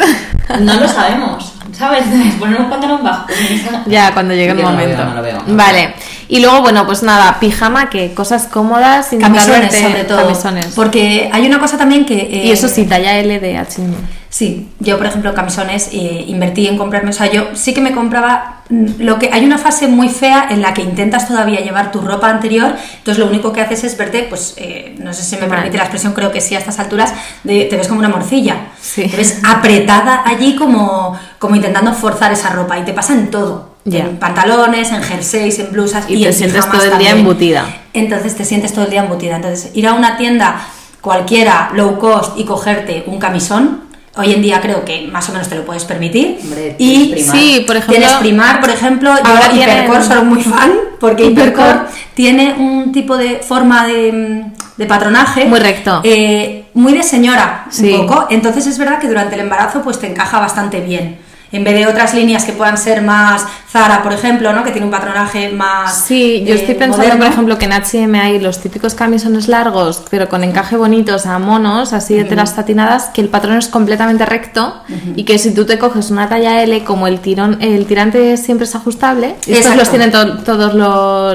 [0.60, 2.04] No lo sabemos, ¿sabes?
[2.38, 3.26] Poner un pantalón bajo.
[3.86, 5.04] Ya, cuando llegue el momento.
[5.04, 5.94] No lo veo, vale.
[6.28, 10.22] Y luego, bueno, pues nada, pijama, que cosas cómodas, sin camisones sobre todo.
[10.22, 10.66] Camisones.
[10.74, 12.42] Porque hay una cosa también que...
[12.44, 13.94] y eso sí, talla L de H&M.
[14.34, 17.92] Sí, yo por ejemplo camisones eh, invertí en comprarme, o sea, yo sí que me
[17.92, 21.92] compraba mm, lo que hay una fase muy fea en la que intentas todavía llevar
[21.92, 25.36] tu ropa anterior, entonces lo único que haces es verte, pues eh, no sé si
[25.36, 28.08] me permite la expresión, creo que sí a estas alturas, de, te ves como una
[28.08, 29.08] morcilla, sí.
[29.08, 33.74] te ves apretada allí como, como intentando forzar esa ropa y te pasa en todo.
[33.84, 37.66] En pantalones, en jerseys, en blusas y, te sientes todo el día embutida.
[37.92, 39.36] Entonces te sientes todo el día embutida.
[39.36, 40.66] Entonces ir a una tienda
[41.00, 43.84] cualquiera low cost y cogerte un camisón
[44.16, 46.38] Hoy en día creo que más o menos te lo puedes permitir.
[46.78, 51.26] y sí, por ejemplo, tienes primar, por ejemplo, ahora yo Hipercore soy muy fan porque
[51.26, 51.80] Hipercore
[52.14, 54.44] tiene un tipo de forma de,
[54.76, 58.26] de patronaje muy recto, eh, muy de señora, un poco.
[58.30, 61.18] Entonces es verdad que durante el embarazo pues te encaja bastante bien
[61.54, 64.64] en vez de otras líneas que puedan ser más Zara, por ejemplo, ¿no?
[64.64, 66.04] que tiene un patronaje más.
[66.04, 70.02] Sí, yo estoy eh, pensando, por ejemplo, que en HM hay los típicos camisones largos,
[70.10, 74.26] pero con encaje bonitos a monos, así de telas satinadas, que el patrón es completamente
[74.26, 74.82] recto
[75.14, 78.64] y que si tú te coges una talla L, como el tirón, el tirante siempre
[78.64, 80.74] es ajustable, estos los tienen todas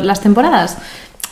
[0.04, 0.78] las temporadas.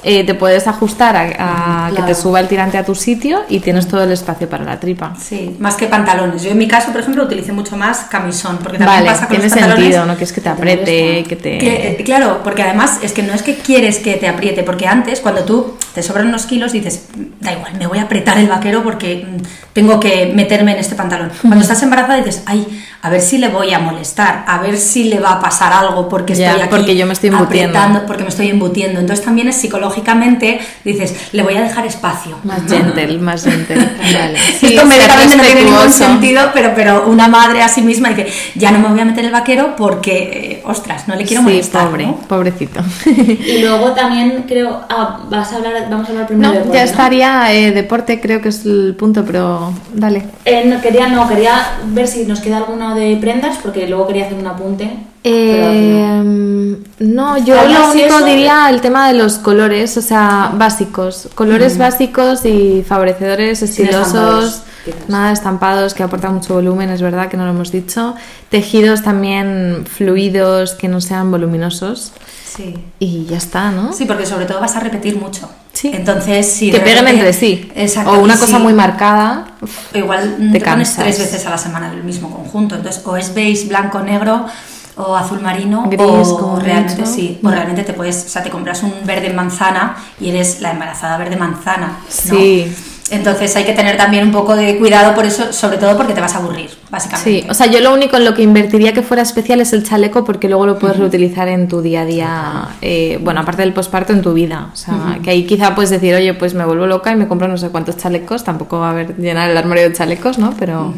[0.03, 3.87] Eh, te puedes ajustar a, que te suba el tirante a tu sitio y tienes
[3.87, 5.15] todo el espacio para la tripa.
[5.19, 6.43] Sí, más que pantalones.
[6.43, 9.37] Yo en mi caso, por ejemplo, utilicé mucho más camisón, porque también vale, pasa con
[9.37, 10.15] tiene sentido, ¿no?
[10.15, 11.97] Que es que te apriete, que te...
[11.97, 15.19] Eh, claro, porque además es que no es que quieres que te apriete, porque antes,
[15.19, 17.07] cuando tú te sobran unos kilos, dices,
[17.41, 20.95] da igual, me voy a apretar el vaquero porque mm, tengo que meterme en este
[20.95, 21.31] pantalón.
[21.41, 22.67] Cuando estás embarazada dices, ay,
[23.07, 26.09] a ver si le voy a molestar, a ver si le va a pasar algo
[26.09, 27.79] porque estoy aquí porque yo me estoy embutiendo.
[28.05, 28.99] porque me estoy embutiendo.
[28.99, 32.37] Entonces también es psicológicamente, dices, le voy a dejar espacio.
[32.43, 33.77] Más gentle, más gentle.
[34.13, 34.37] Vale.
[34.61, 38.71] Esto médicamente no tiene ningún sentido, pero, pero una madre a sí misma dice, ya
[38.71, 41.87] no me voy a meter el vaquero porque, eh, ostras, no le quiero molestar.
[41.87, 42.81] pobre, pobrecito.
[43.05, 47.53] Y luego también creo, ah, vas a hablar, vamos a hablar primero no, ya estaría
[47.53, 50.25] eh, deporte, creo que es el punto, pero dale.
[50.43, 54.25] Eh, no, quería, no, quería ver si nos queda alguna de prendas, porque luego quería
[54.25, 54.89] hacer un apunte.
[55.23, 61.29] Eh, no, yo lo único diría el tema de los colores, o sea, básicos.
[61.35, 61.79] Colores mm.
[61.79, 64.63] básicos y favorecedores, estilosos,
[65.07, 68.15] nada estampados, que aportan mucho volumen, es verdad que no lo hemos dicho.
[68.49, 72.13] Tejidos también fluidos, que no sean voluminosos.
[72.45, 72.75] Sí.
[72.99, 73.93] Y ya está, ¿no?
[73.93, 75.49] Sí, porque sobre todo vas a repetir mucho.
[75.77, 75.91] Sí.
[75.93, 77.71] Entonces, si que peguen entre sí.
[77.75, 78.13] Exacto.
[78.13, 79.45] O una cosa muy marcada.
[79.93, 82.73] igual te, pones tres veces a la semana el mismo conjunto.
[82.73, 84.47] Entonces, o es beige, blanco, negro
[84.95, 88.81] o azul marino Gris, o realmente sí o realmente te puedes o sea te compras
[88.81, 92.75] un verde manzana y eres la embarazada verde manzana sí
[93.09, 96.21] entonces hay que tener también un poco de cuidado por eso, sobre todo porque te
[96.21, 97.41] vas a aburrir, básicamente.
[97.41, 99.83] Sí, o sea, yo lo único en lo que invertiría que fuera especial es el
[99.83, 103.73] chaleco porque luego lo puedes reutilizar en tu día a día, eh, bueno, aparte del
[103.73, 104.69] posparto, en tu vida.
[104.73, 107.47] O sea, que ahí quizá puedes decir, oye, pues me vuelvo loca y me compro
[107.47, 110.53] no sé cuántos chalecos, tampoco va a haber llenar el armario de chalecos, ¿no?
[110.59, 110.93] Pero...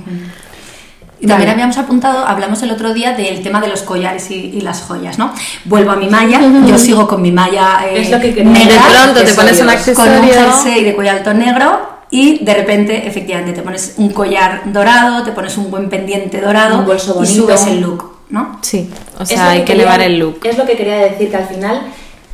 [1.22, 4.82] Y también habíamos apuntado, hablamos el otro día del tema de los collares y, las
[4.82, 5.34] joyas, ¿no?
[5.66, 8.74] Vuelvo a mi malla, yo sigo con mi malla eh, es lo que negra.
[8.74, 10.14] De pronto te pones un accesorio.
[10.14, 14.64] Con un jersey de cuello alto negro y de repente, efectivamente, te pones un collar
[14.72, 18.60] dorado, te pones un buen pendiente dorado y subes el look, ¿no?
[18.62, 20.40] Sí, o sea, hay que elevar el look.
[20.44, 21.82] Es lo que quería decir, que al final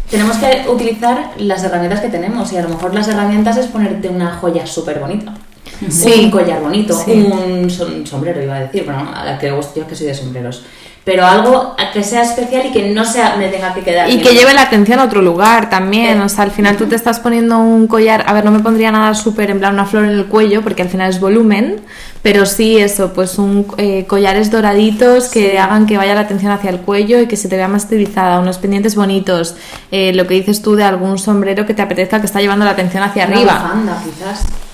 [0.09, 4.07] tenemos que utilizar las herramientas que tenemos y a lo mejor las herramientas es ponerte
[4.07, 5.33] una joya súper bonita.
[5.81, 10.07] Un collar bonito, un sombrero iba a decir, bueno, a la que yo que soy
[10.07, 10.63] de sombreros
[11.05, 14.09] pero algo que sea especial y que no sea me tenga que quedar.
[14.09, 16.19] Y que lleve la atención a otro lugar también.
[16.19, 18.25] O sea, al final tú te estás poniendo un collar.
[18.27, 20.81] A ver, no me pondría nada súper en plan una flor en el cuello, porque
[20.81, 21.79] al final es volumen,
[22.23, 26.71] pero sí eso, pues un eh, collares doraditos que hagan que vaya la atención hacia
[26.71, 29.55] el cuello y que se te vea más estilizada, unos pendientes bonitos,
[29.91, 32.71] eh, lo que dices tú de algún sombrero que te apetezca que está llevando la
[32.71, 33.53] atención hacia una arriba.
[33.53, 34.64] Bufanda, quizás.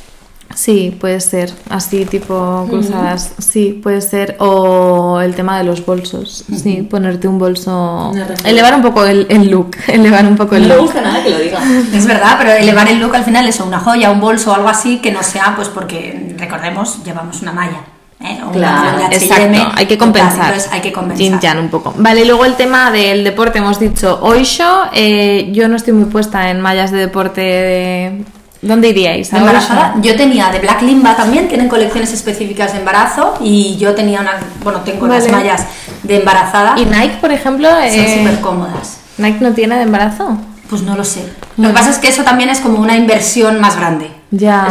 [0.61, 6.45] Sí, puede ser, así tipo cruzadas, sí, puede ser, o el tema de los bolsos,
[6.55, 8.11] sí, ponerte un bolso,
[8.45, 10.77] elevar un poco el, look, elevar un poco el no look.
[10.77, 11.59] No gusta nada que lo diga.
[11.91, 14.69] Es verdad, pero elevar el look al final es una joya, un bolso o algo
[14.69, 17.79] así que no sea, pues porque, recordemos, llevamos una malla.
[18.23, 18.39] ¿eh?
[18.53, 20.53] claro, exacto, hay que compensar.
[20.69, 21.57] hay que compensar.
[21.57, 21.95] un poco.
[21.97, 26.51] Vale, luego el tema del deporte, hemos dicho, yo, eh, yo no estoy muy puesta
[26.51, 29.33] en mallas de deporte de ¿Dónde iríais?
[29.33, 29.95] embarazada?
[30.01, 34.33] Yo tenía de Black Limba también, tienen colecciones específicas de embarazo y yo tenía una,
[34.63, 35.65] bueno, tengo las mallas
[36.03, 36.75] de embarazada.
[36.77, 37.67] ¿Y Nike, por ejemplo?
[37.67, 38.99] Son eh, súper cómodas.
[39.17, 40.37] ¿Nike no tiene de embarazo?
[40.69, 41.25] Pues no lo sé.
[41.57, 44.20] Lo que pasa es que eso también es como una inversión más grande.
[44.33, 44.65] Ya,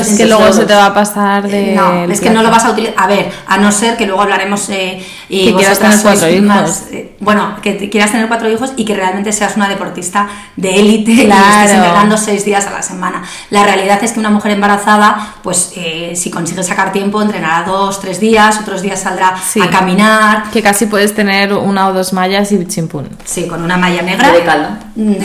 [0.00, 1.74] es que, luego se te va a pasar de.
[1.74, 2.94] No, es que no lo vas a utilizar.
[2.96, 4.68] A ver, a no ser que luego hablaremos.
[4.68, 6.82] Eh, y que quieras tener cuatro hijos.
[6.92, 11.24] Eh, bueno, que quieras tener cuatro hijos y que realmente seas una deportista de élite
[11.24, 11.42] claro.
[11.42, 13.24] y estés entrenando seis días a la semana.
[13.50, 18.00] La realidad es que una mujer embarazada, pues eh, si consigue sacar tiempo, entrenará dos,
[18.00, 20.44] tres días, otros días saldrá a caminar.
[20.52, 23.08] Que casi puedes tener una o dos mallas y chimpún.
[23.24, 24.30] Sí, con una malla negra.
[24.30, 24.68] De caldo.
[24.94, 25.18] no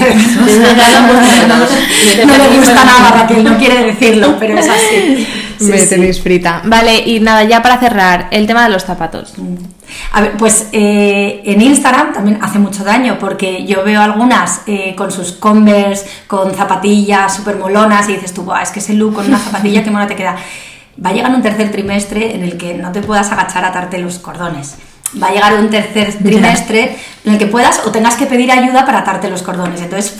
[2.37, 5.27] le gusta nada, Raquel, no quiere decirlo, pero es así.
[5.59, 6.61] Me tenéis frita.
[6.65, 9.33] Vale, y nada, ya para cerrar, el tema de los zapatos.
[9.37, 9.55] Mm.
[10.11, 14.93] A ver, pues eh, en Instagram también hace mucho daño porque yo veo algunas eh,
[14.95, 19.27] con sus Converse, con zapatillas súper molonas y dices tú, es que ese look con
[19.27, 20.35] una zapatilla, qué mona te queda.
[21.03, 23.97] Va a llegar un tercer trimestre en el que no te puedas agachar a atarte
[23.99, 24.75] los cordones.
[25.21, 28.85] Va a llegar un tercer trimestre en el que puedas o tengas que pedir ayuda
[28.85, 29.81] para atarte los cordones.
[29.81, 30.15] Entonces,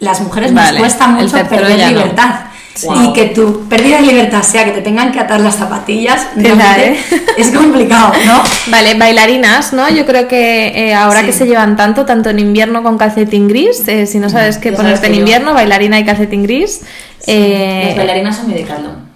[0.00, 2.46] las mujeres nos cuesta mucho perder libertad.
[2.82, 6.96] Y que tu pérdida de libertad sea que te tengan que atar las zapatillas, ¿eh?
[7.36, 8.42] es complicado, ¿no?
[8.70, 9.88] Vale, bailarinas, ¿no?
[9.88, 13.86] Yo creo que eh, ahora que se llevan tanto, tanto en invierno con calcetín gris,
[13.88, 16.82] eh, si no sabes qué ponerte en invierno, bailarina y calcetín gris.
[17.26, 19.06] Las bailarinas son muy de caldo.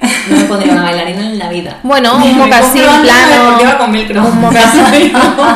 [0.30, 1.78] No me pondría una bailarina en la vida.
[1.82, 3.78] Bueno, un mocasín plano.
[3.78, 4.24] con velcro.
[4.24, 5.12] Un mocasín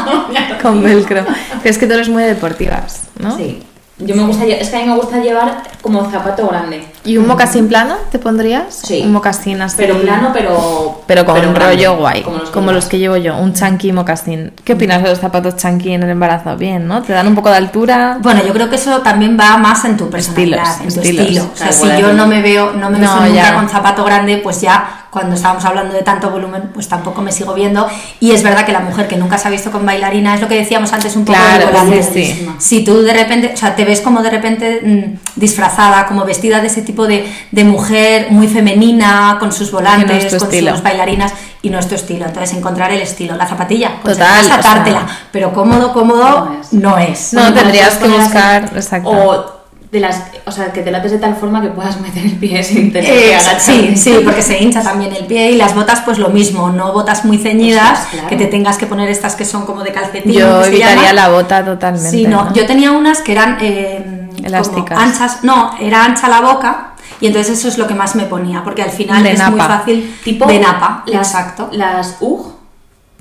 [0.63, 1.25] con velcro.
[1.63, 3.37] Pero es que tú eres muy deportivas, ¿no?
[3.37, 3.63] Sí.
[3.99, 6.85] Yo me gusta, es que a mí me gusta llevar como zapato grande.
[7.05, 8.81] ¿Y un mocasín plano te pondrías?
[8.85, 9.03] Sí.
[9.05, 9.77] Un mocasín así.
[9.77, 11.03] Pero plano, pero.
[11.07, 12.23] Pero con un rollo guay.
[12.53, 13.37] Como los, que, llevo yo.
[13.37, 14.53] Un chunky mocasín.
[14.65, 16.57] ¿Qué opinas de los zapatos chunky en el embarazo?
[16.57, 17.03] Bien, ¿no?
[17.03, 18.19] ¿Te dan un poco de altura?
[18.21, 21.51] Bueno, yo creo que eso también va más en tu personalidad, en tu estilo.
[21.53, 24.63] O sea, si yo no me veo, no me veo nunca con zapato grande, pues
[24.63, 27.87] ya cuando estábamos hablando de tanto volumen, pues tampoco me sigo viendo.
[28.19, 30.49] Y es verdad que la mujer que nunca se ha visto con bailarina es lo
[30.49, 33.85] que decíamos antes un poco claro, de sí, Si tú de repente, o sea, te
[33.85, 38.47] ves como de repente mm, disfrazada, como vestida de ese tipo de, de mujer muy
[38.47, 42.27] femenina, con sus volantes, con sus bailarinas, y no es tu estilo.
[42.27, 43.37] Entonces, encontrar el estilo.
[43.37, 47.33] La zapatilla, pues Total, atártela, pero cómodo, cómodo no es.
[47.33, 51.63] No, tendrías que buscar, exacto de las, o sea, que te lates de tal forma
[51.63, 53.61] que puedas meter el pie sin tener que agachar.
[53.61, 56.93] Sí, sí, porque se hincha también el pie y las botas pues lo mismo, no
[56.93, 60.33] botas muy ceñidas, que te tengas que poner estas que son como de calcetín.
[60.33, 62.11] Yo evitaría la bota totalmente.
[62.11, 64.14] Sí, no, yo tenía unas que eran eh,
[64.45, 64.99] elásticas.
[64.99, 66.91] anchas, no, era ancha la boca.
[67.21, 70.19] Y entonces eso es lo que más me ponía, porque al final es muy fácil.
[70.25, 71.69] Tipo de napa, exacto.
[71.73, 72.55] Las UG.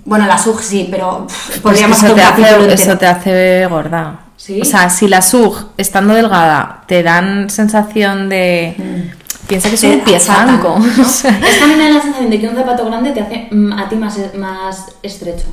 [0.06, 1.28] Bueno, las UG sí, pero
[1.62, 4.24] podríamos eso, te hace, eso te hace gorda.
[4.62, 8.76] O sea, si la SUG, estando delgada, te dan sensación de...
[8.78, 9.48] Mm.
[9.48, 10.78] Piensa que es un pie zanco.
[11.00, 14.20] Es también la sensación de que un zapato grande te hace mm, a ti más,
[14.36, 15.46] más estrecho.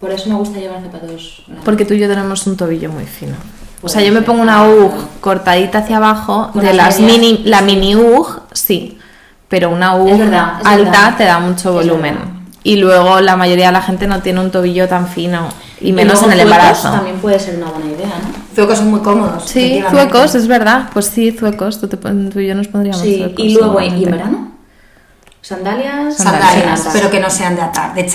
[0.00, 1.64] Por eso me gusta llevar zapatos grandes.
[1.64, 3.34] Porque tú y yo tenemos un tobillo muy fino.
[3.82, 7.96] O sea, yo me pongo una UG cortadita hacia abajo, de las mini, la mini
[7.96, 8.98] UG, sí,
[9.48, 10.20] pero una UG
[10.64, 12.42] alta te da mucho volumen.
[12.64, 15.48] Y luego la mayoría de la gente no tiene un tobillo tan fino
[15.80, 16.92] y menos en el embarazo.
[16.92, 18.54] También puede ser una buena idea, ¿no?
[18.54, 19.44] Zuecos son muy cómodos.
[19.46, 20.90] Sí, zuecos, es verdad.
[20.92, 21.88] Pues sí, zuecos, tú,
[22.38, 24.51] y yo nos pondríamos sí, ¿Y luego, ¿y en verano?
[25.44, 28.08] Sandalias, sandalias, pero que no sean de atar, de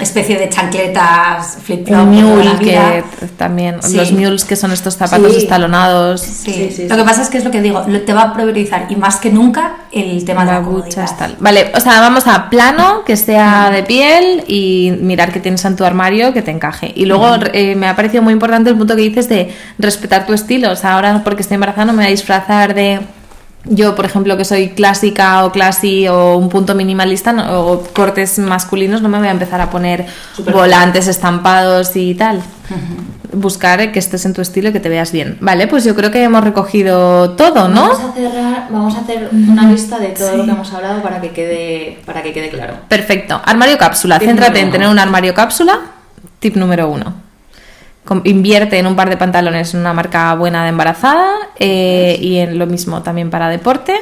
[0.00, 2.06] especie de chancletas, flip flop.
[2.06, 3.02] mule, que
[3.36, 6.20] también, los mules que son estos zapatos estalonados.
[6.20, 6.86] Sí.
[6.88, 9.16] lo que pasa es que es lo que digo, te va a priorizar y más
[9.16, 11.10] que nunca el tema de la comodidad.
[11.40, 15.74] Vale, o sea, vamos a plano, que sea de piel y mirar que tienes en
[15.74, 16.92] tu armario que te encaje.
[16.94, 20.32] Y luego eh, me ha parecido muy importante el punto que dices de respetar tu
[20.32, 20.70] estilo.
[20.70, 23.00] O sea, ahora porque estoy embarazada no me voy a disfrazar de
[23.64, 29.02] yo, por ejemplo, que soy clásica o classy o un punto minimalista o cortes masculinos,
[29.02, 30.06] no me voy a empezar a poner
[30.52, 32.42] volantes estampados y tal.
[33.32, 35.36] Buscar que estés en tu estilo y que te veas bien.
[35.40, 37.88] Vale, pues yo creo que hemos recogido todo, ¿no?
[37.88, 41.20] Vamos a, cerrar, vamos a hacer una lista de todo lo que hemos hablado para
[41.20, 42.74] que quede, para que quede claro.
[42.88, 43.40] Perfecto.
[43.44, 44.18] Armario cápsula.
[44.18, 45.80] Céntrate en tener un armario cápsula.
[46.40, 47.27] Tip número uno
[48.24, 51.28] invierte en un par de pantalones en una marca buena de embarazada
[51.58, 53.94] eh, y en lo mismo también para deporte.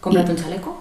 [0.00, 0.80] Cómprate un chaleco.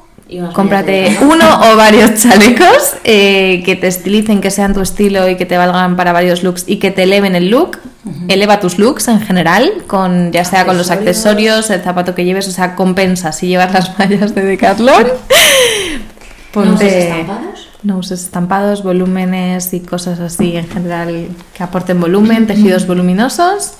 [0.53, 5.45] Cómprate uno o varios chalecos eh, que te estilicen, que sean tu estilo y que
[5.45, 7.79] te valgan para varios looks y que te eleven el look.
[8.27, 12.47] Eleva tus looks en general, con ya sea con los accesorios, el zapato que lleves,
[12.47, 15.07] o sea, compensa si llevas las mallas de Decathlon.
[16.53, 17.09] Ponte...
[17.09, 17.69] estampados?
[17.83, 23.73] No uses estampados, volúmenes y cosas así en general que aporten volumen, tejidos voluminosos.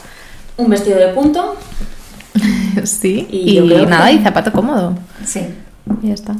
[0.55, 1.57] Un vestido de punto.
[2.83, 4.95] sí, y, nada, y zapato cómodo.
[5.25, 5.41] Sí.
[6.01, 6.35] Y ya está.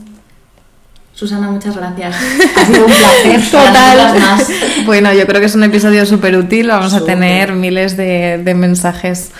[1.20, 2.16] Susana, muchas gracias.
[2.56, 3.52] Ha sido un placer.
[3.52, 4.16] Total.
[4.86, 6.70] Bueno, yo creo que es un episodio súper útil.
[6.70, 9.32] Vamos a tener miles de, mensajes.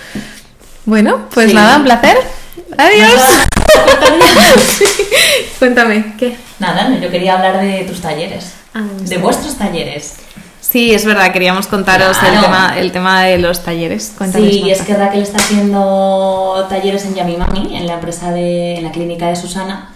[0.84, 2.18] Bueno, pues nada, un placer.
[2.76, 3.20] Adiós.
[5.58, 6.36] Cuéntame, ¿qué?
[6.58, 10.16] Nada, yo quería hablar de tus talleres, ah, de vuestros talleres.
[10.60, 14.14] Sí, es verdad, queríamos contaros el, tema, el tema de los talleres.
[14.32, 18.84] sí, y es que Raquel está haciendo talleres en Yamimami, en la empresa de, en
[18.84, 19.90] la clínica de Susana,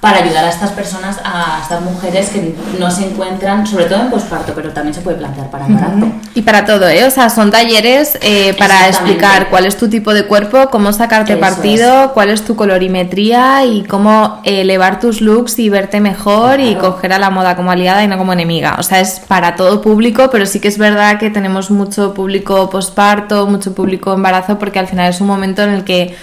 [0.00, 4.10] para ayudar a estas personas, a estas mujeres que no se encuentran, sobre todo en
[4.10, 6.06] posparto, pero también se puede plantear para embarazo.
[6.34, 7.04] Y para todo, ¿eh?
[7.04, 11.36] O sea, son talleres eh, para explicar cuál es tu tipo de cuerpo, cómo sacarte
[11.36, 17.12] partido, cuál es tu colorimetría y cómo elevar tus looks y verte mejor y coger
[17.12, 18.76] a la moda como aliada y no como enemiga.
[18.78, 22.70] O sea, es para todo público, pero sí que es verdad que tenemos mucho público
[22.70, 26.14] posparto, mucho público embarazo, porque al final es un momento en el que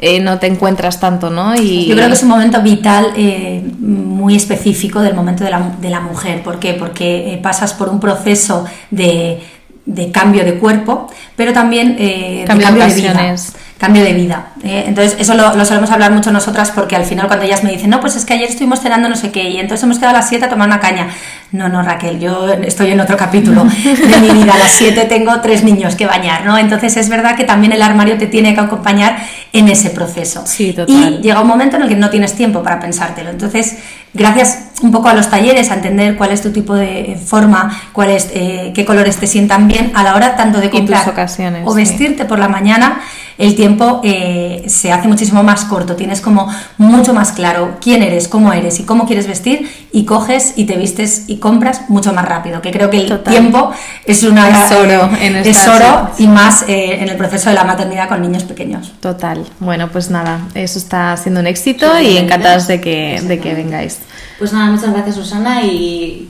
[0.00, 1.54] eh, no te encuentras tanto, ¿no?
[1.54, 1.86] Y...
[1.86, 5.90] Yo creo que es un momento vital eh, muy específico del momento de la, de
[5.90, 6.42] la mujer.
[6.42, 6.74] ¿Por qué?
[6.74, 9.40] Porque eh, pasas por un proceso de,
[9.86, 13.34] de, cambio de cuerpo, pero también de cambio de vida
[13.78, 14.48] cambio de vida.
[14.64, 14.84] ¿eh?
[14.88, 18.00] Entonces, eso lo, solemos hablar mucho nosotras porque al final cuando ellas me dicen, no,
[18.00, 20.28] pues es que ayer estuvimos cenando no sé qué y entonces hemos quedado a las
[20.28, 21.08] 7 a tomar una caña.
[21.52, 24.52] No, no, Raquel, yo estoy en otro capítulo de mi vida.
[24.52, 26.58] A las 7 tengo tres niños que bañar, ¿no?
[26.58, 29.16] Entonces, es verdad que también el armario te tiene que acompañar
[29.52, 30.42] en ese proceso.
[30.44, 31.20] Sí, total.
[31.20, 33.30] Y llega un momento en el que no tienes tiempo para pensártelo.
[33.30, 33.78] Entonces,
[34.12, 38.10] gracias un poco a los talleres, a entender cuál es tu tipo de forma, cuál
[38.10, 41.74] es, eh, qué colores te sientan bien a la hora tanto de comprar ocasiones, o
[41.74, 43.00] vestirte por la mañana,
[43.38, 48.28] el tiempo eh, se hace muchísimo más corto, tienes como mucho más claro quién eres,
[48.28, 52.24] cómo eres y cómo quieres vestir y coges y te vistes y compras mucho más
[52.24, 53.70] rápido, que creo que el tiempo
[54.04, 58.08] es una es oro, en esta y más eh, en el proceso de la maternidad
[58.08, 58.92] con niños pequeños.
[59.00, 59.46] Total.
[59.60, 64.00] Bueno, pues nada, eso está siendo un éxito y encantados de que, de que vengáis.
[64.38, 66.28] Pues nada, muchas gracias Susana y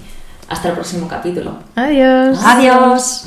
[0.48, 1.58] hasta el próximo capítulo.
[1.74, 2.38] Adiós.
[2.44, 3.24] Adiós.